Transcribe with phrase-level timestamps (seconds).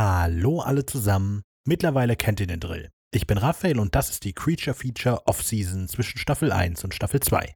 [0.00, 1.42] Hallo alle zusammen.
[1.66, 2.88] Mittlerweile kennt ihr den Drill.
[3.10, 7.18] Ich bin Raphael und das ist die Creature Feature Off-Season zwischen Staffel 1 und Staffel
[7.18, 7.52] 2.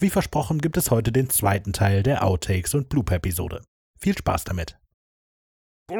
[0.00, 3.66] Wie versprochen gibt es heute den zweiten Teil der Outtakes und Bloop-Episode.
[3.98, 4.78] Viel Spaß damit.
[5.90, 5.96] Ich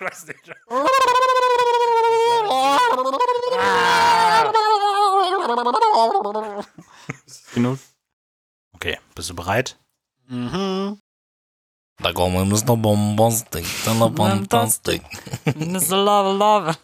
[0.00, 0.50] weiß nicht.
[7.52, 7.78] Genug.
[8.72, 9.78] Okay, bist du bereit?
[10.28, 10.67] Mhm.
[12.08, 12.74] Da kommen Mr.
[12.74, 14.08] Bombastic, Mr.
[14.08, 15.02] Bombastic.
[15.44, 16.02] Mr.
[16.02, 16.74] Love Love.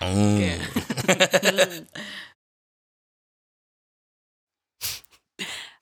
[0.00, 0.42] Mm.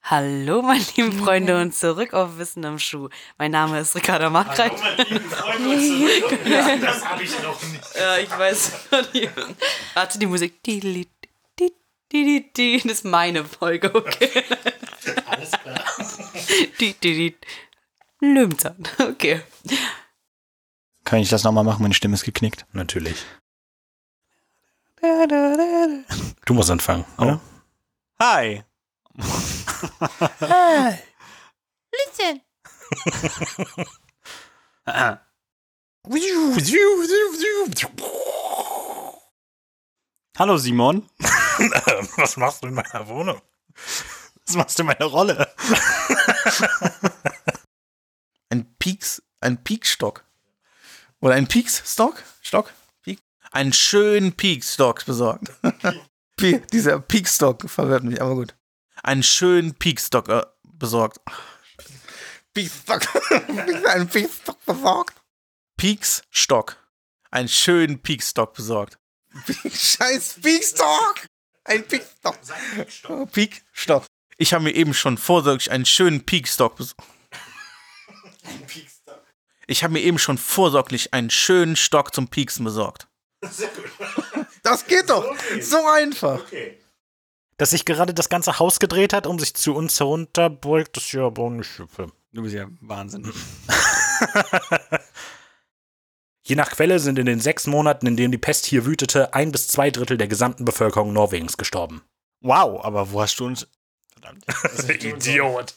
[0.02, 3.08] Hallo, meine lieben Freunde und zurück auf Wissen am Schuh.
[3.38, 4.72] Mein Name ist Ricarda Markreit.
[6.82, 7.84] Das habe ich noch nicht.
[7.94, 8.72] Ja, ich weiß.
[9.94, 10.54] Warte, die Musik.
[12.12, 14.42] Das ist meine Folge, okay.
[15.26, 15.84] Alles klar.
[18.22, 19.42] Löwenzahn, okay.
[21.04, 21.82] Kann ich das nochmal machen?
[21.82, 22.64] Meine Stimme ist geknickt.
[22.72, 23.26] Natürlich.
[25.00, 27.40] Du musst anfangen, oder?
[28.20, 28.62] Hi.
[31.90, 32.40] Listen.
[34.84, 35.18] Ah.
[40.38, 41.10] Hallo Simon.
[42.16, 43.42] Was machst du in meiner Wohnung?
[44.46, 45.52] Was machst du in meiner Rolle?
[49.42, 50.24] Ein ein Piekstock.
[51.20, 52.22] Oder ein Pieksstock?
[52.42, 52.72] Stock?
[53.02, 53.18] Piek?
[53.50, 55.50] Einen schönen Piekstock besorgt.
[56.36, 58.54] Pi- Dieser Piekstock verwirrt mich, aber gut.
[59.02, 61.18] Einen schönen Piekstock äh, besorgt.
[62.54, 63.02] Piekstock.
[63.88, 65.20] einen Piekstock besorgt.
[65.76, 66.76] Pieksstock.
[67.30, 68.98] Einen schönen Piekstock besorgt.
[69.72, 71.26] Scheiß Piekstock!
[71.64, 72.38] Ein Piekstock.
[73.08, 74.04] Oh, Piekstock.
[74.36, 77.02] Ich habe mir eben schon vorsorglich einen schönen Piekstock besorgt.
[79.66, 83.08] Ich habe mir eben schon vorsorglich einen schönen Stock zum Pieksen besorgt.
[84.64, 85.26] Das geht doch.
[85.60, 86.40] So einfach.
[87.56, 91.12] Dass sich gerade das ganze Haus gedreht hat, um sich zu uns herunterbeugt, das ist
[91.12, 91.82] ja aber nicht.
[92.32, 93.28] Du bist ja Wahnsinn.
[96.44, 99.52] Je nach Quelle sind in den sechs Monaten, in denen die Pest hier wütete, ein
[99.52, 102.02] bis zwei Drittel der gesamten Bevölkerung Norwegens gestorben.
[102.40, 103.68] Wow, aber wo hast du uns.
[104.12, 104.44] Verdammt.
[105.04, 105.74] Idiot.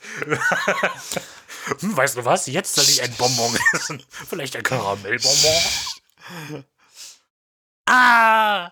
[1.80, 2.46] Hm, weißt du was?
[2.48, 4.04] Jetzt soll ich ein Bonbon essen.
[4.10, 5.62] Vielleicht ein Karamellbonbon.
[7.90, 8.72] ah!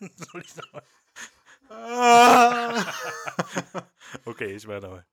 [0.00, 0.82] soll ich nochmal?
[4.24, 5.04] Okay, ich werde dabei.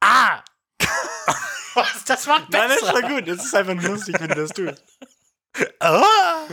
[0.00, 0.42] Ah!
[1.74, 2.04] was?
[2.04, 2.94] Das war Nein, das besser.
[2.94, 3.28] war gut.
[3.28, 4.84] Es ist einfach nur lustig, wenn du das tust.
[5.80, 6.46] Ah!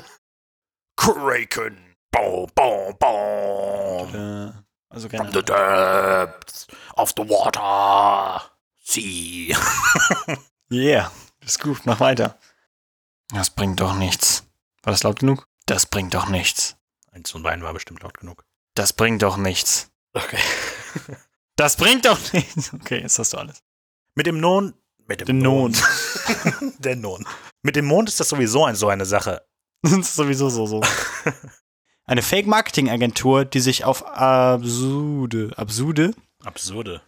[0.96, 1.96] Kraken.
[2.12, 4.16] Boom, boom, boom.
[4.16, 4.51] Äh,
[4.90, 6.66] also From keine the depths
[6.96, 8.41] of the water.
[8.89, 9.57] Sea.
[10.71, 11.11] Yeah,
[11.41, 12.39] ist gut, mach weiter.
[13.33, 14.45] Das bringt doch nichts.
[14.81, 15.45] War das laut genug?
[15.65, 16.77] Das bringt doch nichts.
[17.11, 18.45] Eins und Wein war bestimmt laut genug.
[18.75, 19.91] Das bringt doch nichts.
[20.13, 20.39] Okay.
[21.59, 22.71] Das bringt doch nichts.
[22.71, 23.63] Okay, jetzt hast du alles.
[24.13, 24.75] Mit dem Non.
[25.07, 25.83] Mit dem Den Mond.
[26.77, 27.27] Der Non.
[27.63, 29.43] Mit dem Mond ist das sowieso ein, so eine Sache.
[29.81, 30.81] Das ist sowieso so so.
[32.05, 36.13] Eine Fake-Marketing-Agentur, die sich auf absurde, absurde?
[36.43, 37.01] Absurde.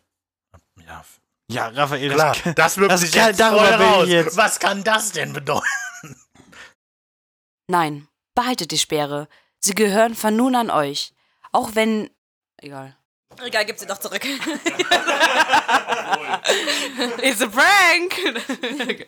[0.84, 1.06] Ja,
[1.50, 2.36] Ja, Raphael, klar.
[2.44, 4.08] das, Das wirkt das sich kann- jetzt darüber raus.
[4.08, 5.66] jetzt- Was kann das denn bedeuten?
[7.68, 9.28] Nein, behaltet die Speere.
[9.60, 11.14] Sie gehören von nun an euch.
[11.52, 12.10] Auch wenn.
[12.58, 12.96] Egal.
[13.44, 14.24] Egal, gib sie doch zurück.
[17.22, 19.08] It's a prank!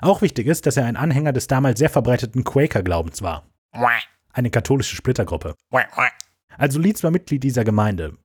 [0.00, 3.46] Auch wichtig ist, dass er ein Anhänger des damals sehr verbreiteten Quaker-Glaubens war.
[4.32, 5.54] Eine katholische Splittergruppe.
[6.58, 8.16] Also Leeds war Mitglied dieser Gemeinde.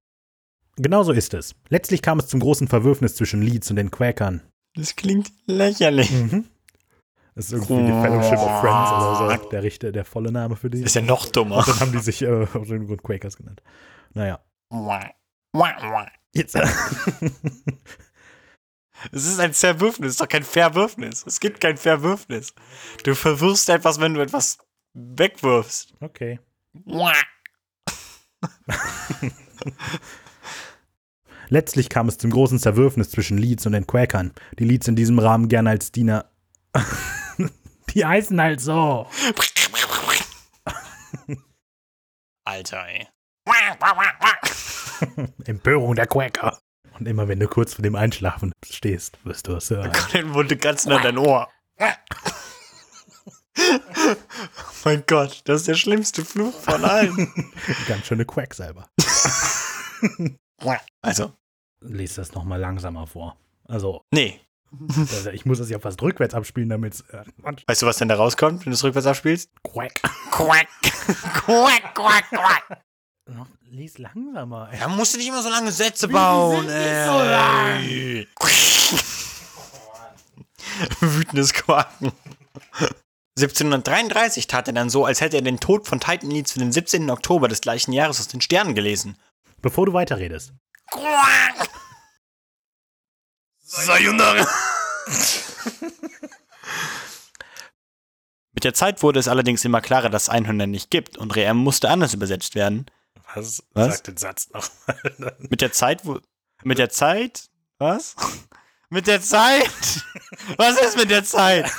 [0.81, 1.55] Genauso ist es.
[1.69, 4.41] Letztlich kam es zum großen Verwürfnis zwischen Leeds und den Quäkern.
[4.75, 6.11] das klingt lächerlich.
[6.11, 6.45] Mhm.
[7.35, 9.49] Das ist irgendwie die Fellowship of Friends oder so.
[9.49, 10.81] Der, Richter, der volle Name für die.
[10.81, 11.59] Das ist ja noch dummer.
[11.59, 13.61] Und dann haben die sich äh, aus dem Grund Quakers genannt.
[14.13, 14.39] Naja.
[16.33, 16.57] Jetzt.
[19.11, 21.25] Es ist ein Zerwürfnis, doch kein Verwürfnis.
[21.25, 22.53] Es gibt kein Verwürfnis.
[23.03, 24.59] Du verwirfst etwas, wenn du etwas
[24.93, 25.95] wegwirfst.
[26.01, 26.39] okay.
[31.51, 35.19] Letztlich kam es zum großen Zerwürfnis zwischen Leeds und den Quäkern, die Leeds in diesem
[35.19, 36.31] Rahmen gerne als Diener.
[37.93, 39.05] die heißen halt so.
[42.45, 43.05] Alter, ey.
[45.45, 46.57] Empörung der Quäker.
[46.97, 49.91] Und immer wenn du kurz vor dem Einschlafen stehst, wirst du es hören.
[50.13, 51.49] Den Mund ganz nah an dein Ohr.
[51.81, 51.85] oh
[54.85, 57.29] mein Gott, das ist der schlimmste Fluch von allen.
[57.89, 58.87] Ganz schöne Quacksalber.
[61.01, 61.33] Also,
[61.81, 63.37] Lies das nochmal langsamer vor.
[63.67, 64.39] Also, nee.
[65.33, 67.23] Ich muss das ja fast rückwärts abspielen, damit äh,
[67.67, 69.51] Weißt du, was denn da rauskommt, wenn du es rückwärts abspielst?
[69.63, 70.01] Quack.
[70.31, 70.67] Quack.
[71.45, 72.81] Quack, quack, quack.
[73.29, 74.69] Noch, lies langsamer.
[74.71, 74.79] ey.
[74.79, 78.27] Da musst du nicht immer so lange Sätze bauen, ey.
[81.01, 82.11] Wütendes Quaken.
[83.37, 86.71] 1733 tat er dann so, als hätte er den Tod von Titan Leeds für den
[86.71, 87.09] 17.
[87.09, 89.17] Oktober des gleichen Jahres aus den Sternen gelesen.
[89.61, 90.53] Bevor du weiterredest.
[93.59, 94.47] Sayonara.
[98.53, 101.57] Mit der Zeit wurde es allerdings immer klarer, dass es Einhörner nicht gibt und Reem
[101.57, 102.85] musste anders übersetzt werden.
[103.33, 103.63] Was?
[103.73, 103.95] Was?
[103.95, 104.69] Sag den Satz noch.
[105.39, 106.19] Mit der Zeit, wo,
[106.63, 108.15] mit der Zeit, was?
[108.89, 109.71] Mit der Zeit?
[110.57, 111.71] Was ist mit der Zeit?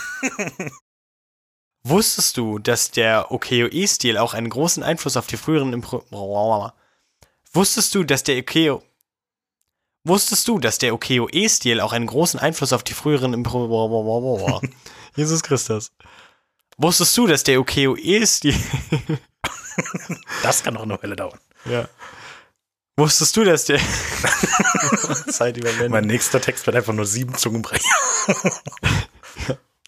[1.84, 6.04] Wusstest du, dass der Ukiyo-E-Stil auch einen großen Einfluss auf die früheren Impro
[7.52, 8.82] Wusstest du, dass der Ukiyo
[10.04, 13.68] Wusstest du, dass der Ukiyo-E-Stil auch einen großen Einfluss auf die früheren Impro
[15.16, 15.92] Jesus Christus.
[16.76, 18.56] Wusstest du, dass der Ukiyo-E-Stil
[20.42, 21.38] Das kann noch eine Weile dauern.
[21.64, 21.88] ja.
[22.96, 23.80] Wusstest du, dass der
[25.30, 25.92] Zeit überwenden.
[25.92, 27.88] Mein nächster Text wird einfach nur sieben Zungenbrecher.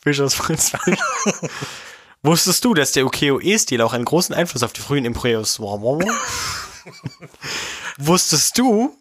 [0.03, 0.97] Fisch aus Fritz Fisch.
[2.23, 5.61] Wusstest du, dass der Ukiyo-E-Stil auch einen großen Einfluss auf die frühen Imperios
[7.99, 8.97] Wusstest du?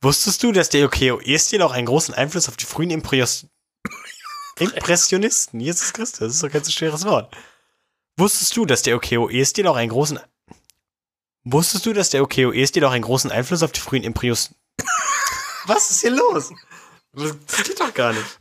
[0.00, 3.46] Wusstest du, dass der Ukiyo-E-Stil auch einen großen Einfluss auf die frühen Imperios
[4.58, 7.34] Impressionisten, Jesus Christus, das ist doch kein so schweres Wort.
[8.16, 10.20] Wusstest du, dass der Ukiyo-E-Stil auch einen großen
[11.46, 14.50] Wusstest du, dass der Ukiyo-E-Stil auch einen großen Einfluss auf die frühen Imperios
[15.66, 16.52] Was ist hier los?
[17.12, 18.40] Das geht doch gar nicht.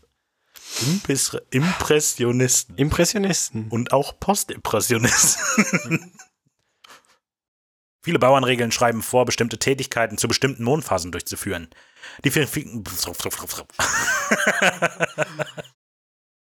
[0.81, 2.75] Impis- Impressionisten.
[2.77, 3.69] Impressionisten.
[3.69, 6.11] Und auch Postimpressionisten.
[8.03, 11.69] Viele Bauernregeln schreiben vor, bestimmte Tätigkeiten zu bestimmten Mondphasen durchzuführen.
[12.25, 12.47] Die vier-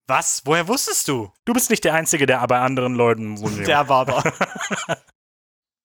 [0.08, 0.42] Was?
[0.44, 1.32] Woher wusstest du?
[1.44, 4.24] Du bist nicht der Einzige, der bei anderen Leuten Der war aber.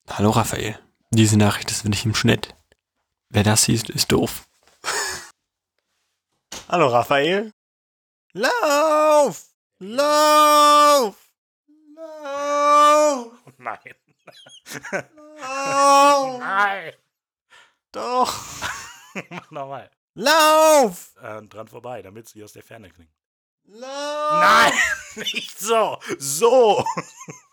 [0.09, 0.79] Hallo Raphael.
[1.11, 2.55] Diese Nachricht ist nicht im Schnitt.
[3.29, 4.47] Wer das sieht, ist doof.
[6.67, 7.51] Hallo Raphael.
[8.33, 9.45] Lauf!
[9.79, 11.29] Lauf!
[11.93, 13.31] Lauf!
[13.57, 13.95] Nein.
[15.39, 16.39] Lauf!
[16.39, 16.93] Nein.
[17.91, 18.43] Doch!
[19.29, 19.89] Mach nochmal.
[20.13, 21.11] Lauf!
[21.21, 23.11] Äh, dran vorbei, damit sie aus der Ferne klingen.
[23.65, 24.39] Lauf!
[24.39, 24.73] Nein,
[25.15, 25.99] nicht so.
[26.17, 26.85] So.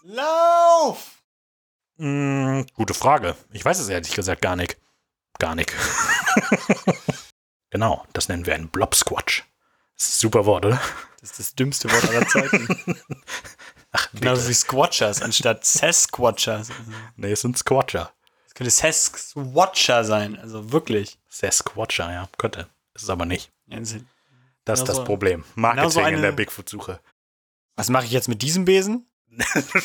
[0.02, 1.22] Lauf!
[1.98, 3.36] Hm, gute Frage.
[3.52, 4.76] Ich weiß es ehrlich gesagt gar nicht.
[5.38, 5.72] Gar nicht.
[7.70, 9.44] genau, das nennen wir einen Blob-Squatch.
[9.96, 10.80] Das ist ein super Wort, oder?
[11.20, 13.00] Das ist das dümmste Wort aller Zeiten.
[13.92, 16.68] Ach, Genauso wie Squatchers anstatt Sasquatchers.
[17.24, 18.12] Nee, es sind Squatcher.
[18.44, 21.18] Das könnte Sasquatcher sein, also wirklich.
[21.28, 22.68] Sasquatcher, ja, könnte.
[22.94, 23.50] Ist es aber nicht.
[23.66, 23.92] Das ist
[24.66, 25.44] Genau das so- Problem.
[25.54, 27.00] Marketing genau so eine- in der Bigfoot-Suche.
[27.76, 29.08] Was mache ich jetzt mit diesem Besen?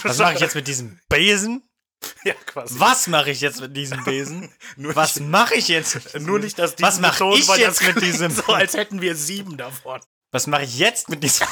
[0.04, 1.64] Was mache ich jetzt mit diesem Besen?
[2.24, 2.80] Ja, quasi.
[2.80, 4.50] Was mache ich jetzt mit diesem Besen?
[4.78, 5.96] Nur Was mache ich jetzt?
[5.96, 8.32] mit diesem- nur nicht, dass die Was mache ich jetzt mit diesem?
[8.32, 10.00] So, als hätten wir sieben davon.
[10.32, 11.46] Was mache ich jetzt mit diesem?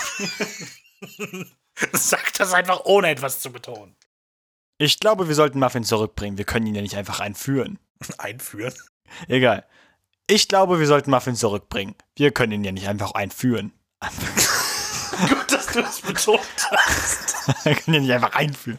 [1.92, 3.97] Sag das einfach, ohne etwas zu betonen.
[4.78, 6.38] Ich glaube, wir sollten Muffin zurückbringen.
[6.38, 7.80] Wir können ihn ja nicht einfach einführen.
[8.18, 8.74] Einführen.
[9.28, 9.66] Egal.
[10.30, 11.96] Ich glaube, wir sollten Muffin zurückbringen.
[12.16, 13.72] Wir können ihn ja nicht einfach einführen.
[15.30, 17.36] Gut, dass du das betont hast.
[17.66, 18.78] Wir können ihn nicht einfach einführen.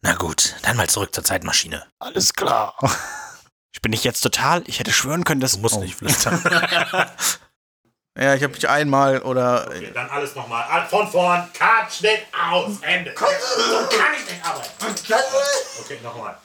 [0.00, 1.84] Na gut, dann mal zurück zur Zeitmaschine.
[1.98, 2.76] Alles klar.
[3.72, 4.62] Ich bin nicht jetzt total.
[4.66, 5.54] Ich hätte schwören können, dass.
[5.54, 5.80] Du musst Oh.
[5.80, 6.40] nicht flüstern.
[8.18, 10.64] Ja, ich habe mich einmal oder dann alles nochmal.
[10.88, 11.48] Von vorn.
[11.52, 13.12] Cut, Schnitt, aus, Ende.
[13.14, 14.70] So kann ich nicht arbeiten.
[15.80, 16.36] Okay, nochmal.